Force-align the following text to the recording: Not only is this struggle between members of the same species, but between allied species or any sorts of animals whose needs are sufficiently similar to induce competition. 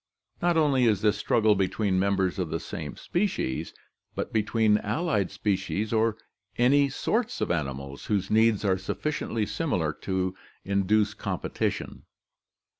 Not 0.41 0.57
only 0.57 0.85
is 0.85 1.01
this 1.03 1.15
struggle 1.19 1.53
between 1.53 1.99
members 1.99 2.39
of 2.39 2.49
the 2.49 2.59
same 2.59 2.95
species, 2.95 3.71
but 4.15 4.33
between 4.33 4.79
allied 4.79 5.29
species 5.29 5.93
or 5.93 6.17
any 6.57 6.89
sorts 6.89 7.39
of 7.39 7.51
animals 7.51 8.05
whose 8.07 8.31
needs 8.31 8.65
are 8.65 8.79
sufficiently 8.79 9.45
similar 9.45 9.93
to 9.93 10.35
induce 10.65 11.13
competition. 11.13 12.05